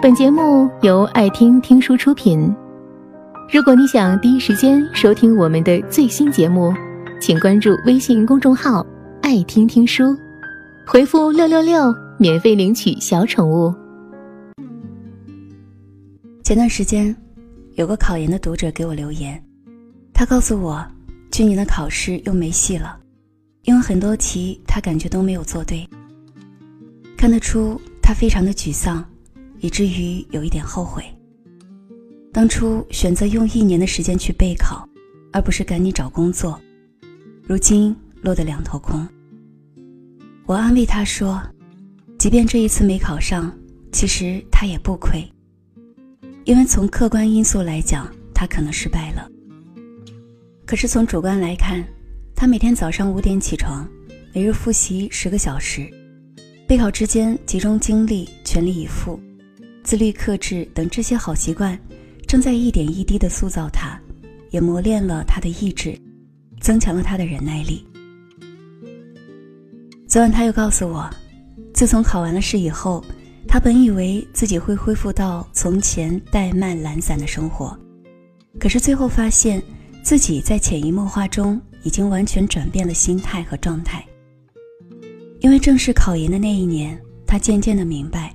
[0.00, 2.54] 本节目由爱听听书出品。
[3.52, 6.72] 如果你想第一时间收听我们的最新节目，
[7.20, 8.86] 请关注微信公众号
[9.22, 10.16] “爱听听书”，
[10.86, 13.74] 回复“六六六”免费领取小宠物。
[16.44, 17.14] 前段时间，
[17.74, 19.42] 有个考研的读者给我留言，
[20.14, 20.86] 他告诉我，
[21.32, 22.96] 去年的考试又没戏了，
[23.64, 25.84] 因为很多题他感觉都没有做对。
[27.16, 29.04] 看得出他非常的沮丧，
[29.60, 31.04] 以至于有一点后悔。
[32.32, 34.88] 当初选择用一年的时间去备考，
[35.32, 36.60] 而不是赶紧找工作，
[37.42, 39.06] 如今落得两头空。
[40.46, 41.42] 我安慰他说，
[42.18, 43.52] 即便这一次没考上，
[43.92, 45.26] 其实他也不亏，
[46.44, 49.28] 因为从客观因素来讲，他可能失败了。
[50.64, 51.84] 可是从主观来看，
[52.36, 53.88] 他每天早上五点起床，
[54.34, 55.90] 每日复习十个小时。
[56.66, 59.18] 备考之间集中精力，全力以赴，
[59.88, 61.80] 自律克制等这些好习惯，
[62.26, 63.98] 正在一点一滴的塑造他，
[64.50, 65.98] 也磨练了他的意志，
[66.60, 67.86] 增强了他的忍耐力。
[70.06, 71.08] 昨晚他又告诉我，
[71.72, 73.02] 自从考完了试以后，
[73.48, 77.74] 他本以为自己会恢复到从前怠慢懒散的生活，
[78.60, 79.62] 可是最后发现
[80.02, 84.04] 自己在潜移默化中已经完全转变了心态和状态。
[85.40, 88.34] 因为正是考研的那一年，他渐渐的明白，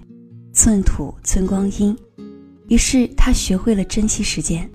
[0.53, 1.97] 寸土寸光阴，
[2.69, 4.69] 于是他学会了珍惜时间。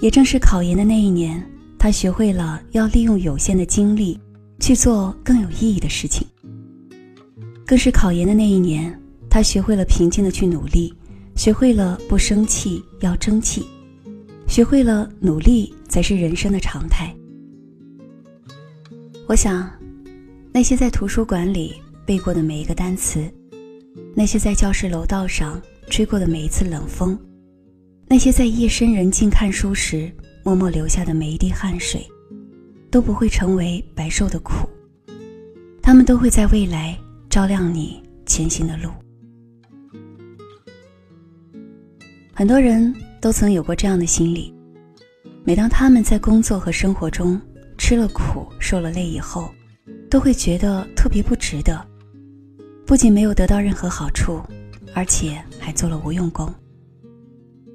[0.00, 1.42] 也正是考研的那一年，
[1.78, 4.20] 他学会了要利用有限的精力
[4.60, 6.26] 去做更有意义的事情。
[7.64, 9.00] 更是考研的那一年，
[9.30, 10.92] 他学会了平静的去努力，
[11.36, 13.64] 学会了不生气要争气，
[14.48, 17.14] 学会了努力才是人生的常态。
[19.28, 19.70] 我想。
[20.52, 21.74] 那些在图书馆里
[22.06, 23.30] 背过的每一个单词，
[24.18, 27.18] 那些在教室楼道上吹过的每一次冷风，
[28.08, 30.10] 那些在夜深人静看书时
[30.42, 32.00] 默默流下的每一滴汗水，
[32.90, 34.66] 都不会成为白受的苦，
[35.82, 38.88] 他们都会在未来照亮你前行的路。
[42.32, 44.50] 很多人都曾有过这样的心理：
[45.44, 47.38] 每当他们在工作和生活中
[47.76, 49.50] 吃了苦、受了累以后，
[50.08, 51.86] 都会觉得特别不值得，
[52.86, 54.40] 不仅没有得到任何好处，
[54.94, 56.54] 而且还做了无用功。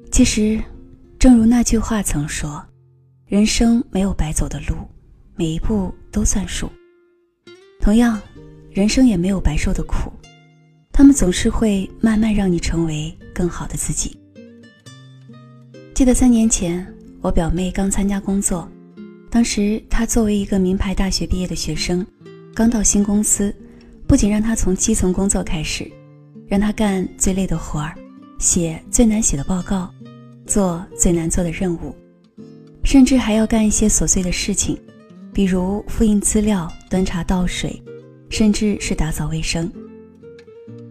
[0.10, 0.58] 其实，
[1.20, 2.64] 正如那句话曾说
[3.28, 4.76] ：“人生没有白走的路，
[5.36, 6.72] 每一步都算数。”
[7.82, 8.22] 同样，
[8.72, 10.12] 人生也没有白受的苦，
[10.94, 14.18] 他们总是会慢慢让你成为更好的自己。
[15.94, 16.88] 记得三年前，
[17.20, 18.66] 我表妹刚参加工作，
[19.30, 22.06] 当时她作为一个名牌大学毕业的学生。
[22.54, 23.54] 刚到新公司，
[24.12, 25.90] 不仅让他从基层工作开始，
[26.46, 27.96] 让他干最累的活儿，
[28.40, 29.90] 写最难写的报告，
[30.46, 31.96] 做最难做的任务，
[32.84, 34.78] 甚至还要干一些琐碎的事情，
[35.32, 37.82] 比如复印资料、端茶倒水，
[38.30, 39.72] 甚至是打扫卫生。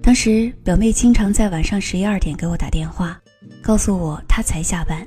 [0.01, 3.21] 当时表妹经常在晚上十一二点给我打电话，
[3.63, 5.07] 告诉我她才下班，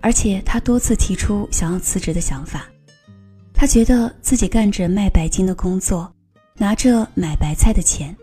[0.00, 2.66] 而且她多次提出想要辞职的想法。
[3.52, 6.10] 她觉得自己干着卖白金的工作，
[6.58, 8.14] 拿着买白菜的钱。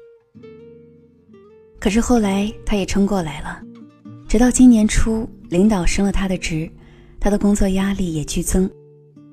[1.80, 3.62] 可是后来他也撑过来了，
[4.28, 6.70] 直到今年初，领导升了他的职，
[7.20, 8.70] 他的工作压力也剧增，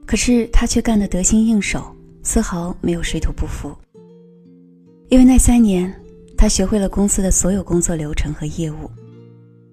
[0.06, 3.74] 可是他却干得得心应手，丝毫没有水土不服。
[5.08, 5.92] 因为那三年，
[6.36, 8.90] 他学会了公司的所有工作流程和业务，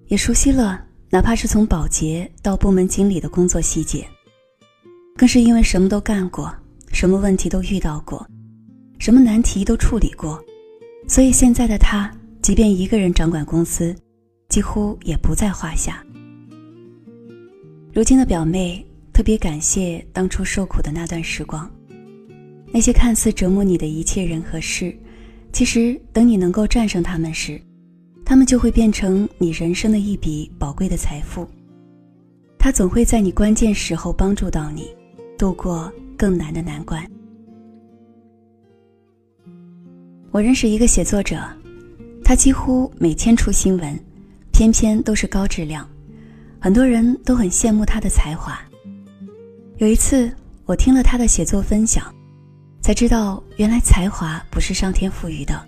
[0.08, 4.06] 也熟悉了哪怕是从保洁到部门经理的工作细节。
[5.16, 6.54] 更是因为什么都干过，
[6.92, 8.26] 什么问题都遇到过，
[9.00, 10.38] 什么难题都处理过，
[11.08, 12.12] 所以现在的他，
[12.42, 13.96] 即便一个人掌管公司，
[14.50, 16.04] 几乎也不在话下。
[17.94, 21.68] 如今的表妹特别感谢当初受苦的那段时光，
[22.70, 24.94] 那些看似折磨你的一切人和事，
[25.50, 27.58] 其实等你能够战胜他们时，
[28.22, 31.48] 他们就会变成你人生的一笔宝贵的财富。
[32.58, 34.94] 他总会在你关键时候帮助到你。
[35.38, 37.02] 度过更难的难关。
[40.32, 41.42] 我认识一个写作者，
[42.24, 43.98] 他几乎每天出新闻，
[44.52, 45.84] 篇篇都是高质量，
[46.60, 48.56] 很多人都很羡慕他的才华。
[49.78, 50.30] 有一次，
[50.66, 52.14] 我听了他的写作分享，
[52.80, 55.60] 才知道原来才华不是上天赋予的，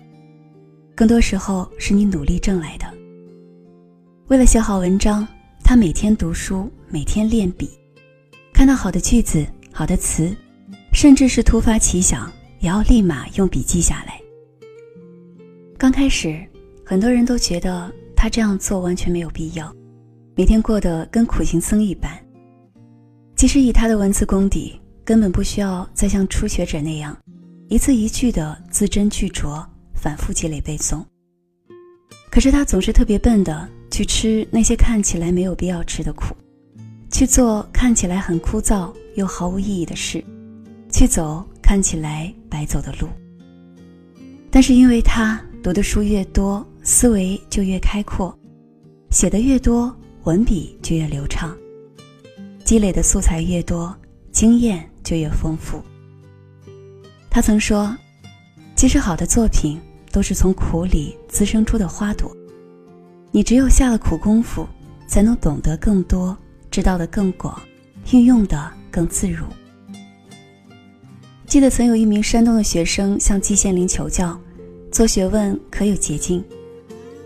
[0.95, 2.85] 更多时候是你努力挣来的。
[4.27, 5.27] 为了写好文章，
[5.61, 7.69] 他每天读书，每天练笔，
[8.53, 9.45] 看到好的句子。
[9.75, 10.31] 好的词，
[10.93, 14.22] 甚至是突发奇想，也要立马用笔记下来。
[15.83, 16.41] 刚开始，
[16.85, 19.69] 很多人都觉得他这样做完全没有必要，
[20.33, 22.09] 每天过得跟苦行僧一般。
[23.35, 27.13] 其实以他的文字功底，根本不需要再像初学者那样，
[27.67, 29.61] 一字一句的字斟句酌，
[29.93, 31.03] 反复积累背诵。
[32.31, 36.33] 可是他总是特别笨的去吃那些看起来没有必要吃的苦，
[37.11, 40.23] 去做看起来很枯燥又毫无意义的事，
[40.89, 43.09] 去走看起来白走的路。
[44.49, 48.37] 但是因为他读的书越多，思维就越开阔，
[49.11, 49.95] 写的越多，
[50.25, 51.55] 文笔就越流畅，
[52.65, 53.95] 积累的素材越多，
[54.33, 55.81] 经验就越丰富。
[57.29, 57.95] 他曾说
[58.75, 59.79] ：“其实好的作品。”
[60.13, 62.31] 都是从苦里滋生出的花朵，
[63.31, 64.67] 你只有下了苦功夫，
[65.07, 66.37] 才能懂得更多，
[66.69, 67.59] 知道的更广，
[68.11, 69.43] 运用的更自如。
[71.47, 74.39] 记得曾有一名山东的学生向季羡林求教，
[74.93, 76.43] 做学问可有捷径？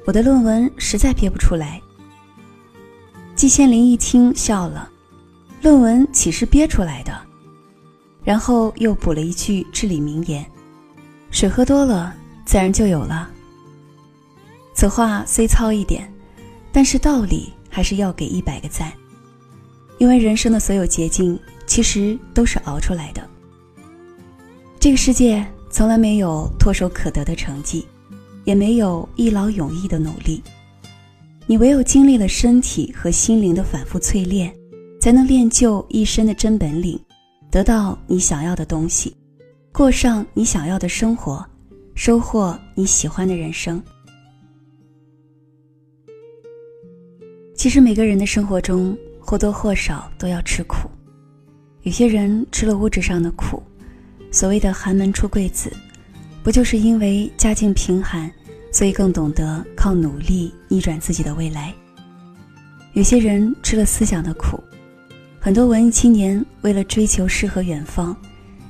[0.06, 1.82] 我的论文实在憋不出来。
[3.36, 4.90] 季羡林一听笑了，
[5.62, 7.14] 论文岂是憋出来的？
[8.24, 10.46] 然后又补了一句至理名言：
[11.30, 12.16] 水喝多了。
[12.46, 13.30] 自然就有了。
[14.74, 16.10] 此话虽糙一点，
[16.72, 18.94] 但是道理还是要给一百个赞。
[19.98, 23.30] 因为人生的所有捷径，其实都是熬出来的。
[24.80, 25.46] 这个世界
[25.78, 27.86] 从来没有唾手可得的成绩，
[28.46, 30.42] 也没有一劳永逸的努力。
[31.46, 34.52] 你唯有经历了身体和心灵的反复淬炼，
[35.00, 37.00] 才能练就一身的真本领，
[37.52, 39.16] 得到你想要的东西，
[39.72, 41.46] 过上你想要的生活。
[41.94, 43.80] 收获你喜欢的人生。
[47.56, 50.90] 其实每个人的生活中或多或少都要吃苦，
[51.84, 53.62] 有些人吃了物质上的苦，
[54.38, 55.76] 所谓的寒门出贵子，
[56.44, 58.32] 不就是因为家境贫寒，
[58.72, 61.74] 所以更懂得靠努力逆转自己的未来？
[62.94, 64.64] 有些人吃了思想的苦，
[65.40, 68.16] 很多文艺青年为了追求诗和远方，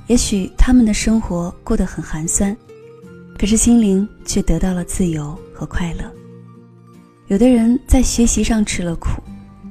[0.06, 2.56] 也许他们的生活过得很寒酸。
[3.38, 6.10] 可是心灵却得到了自由和快乐。
[7.26, 9.22] 有的人在学习上吃了苦，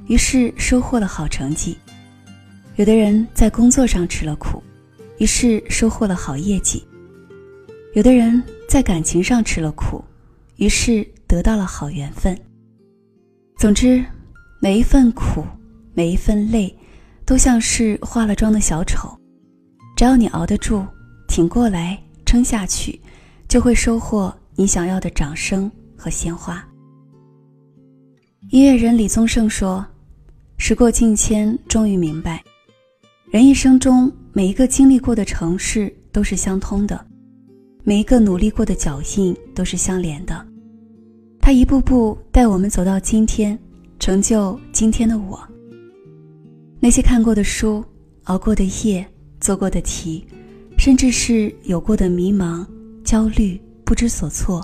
[0.05, 1.75] 于是收获了好成绩；
[2.75, 4.61] 有的人在工作上吃了苦，
[5.17, 6.81] 于是收获了好业绩；
[7.93, 10.03] 有的人在感情上吃了苦，
[10.57, 12.37] 于是得到了好缘分。
[13.57, 14.03] 总之，
[14.61, 15.43] 每一份苦，
[15.93, 16.75] 每一份累，
[17.25, 19.09] 都像是化了妆的小丑，
[19.95, 20.85] 只要你熬得住，
[21.27, 22.99] 挺过来，撑下去。
[23.47, 26.61] 就会收获你想要的掌声和鲜花。
[28.49, 29.85] 音乐人李宗盛说
[30.59, 32.43] ：“时过境迁，终于明白，
[33.31, 37.07] 人一生中每一个经历过的城市都是相通的，
[37.83, 40.45] 每一个努力过的脚印都是相连的。
[41.41, 43.57] 他一步步带我们走到今天，
[43.97, 45.41] 成就今天的我。
[46.79, 47.83] 那些看过的书、
[48.25, 49.03] 熬过的夜、
[49.39, 50.23] 做过的题，
[50.77, 52.63] 甚至是有过的迷茫。”
[53.03, 54.63] 焦虑、不知所措，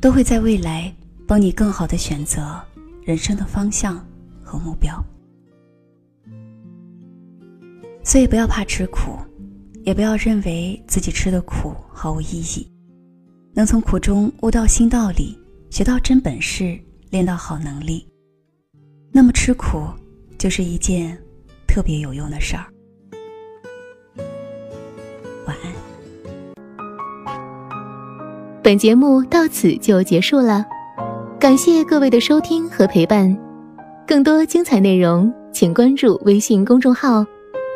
[0.00, 0.92] 都会在未来
[1.24, 2.60] 帮你更好的选择
[3.04, 4.04] 人生的方向
[4.42, 5.00] 和目标。
[8.08, 9.18] 所以不要怕吃苦，
[9.84, 12.66] 也不要认为自己吃的苦毫无意义。
[13.52, 15.38] 能从苦中悟到新道理，
[15.68, 16.78] 学到真本事，
[17.10, 18.08] 练到好能力，
[19.12, 19.82] 那么吃苦
[20.38, 21.18] 就是一件
[21.66, 22.64] 特别有用的事儿。
[25.46, 25.70] 晚安。
[28.62, 30.64] 本节目到此就结束了，
[31.38, 33.38] 感谢各位的收听和陪伴。
[34.06, 37.22] 更多精彩内容，请关注微信公众号“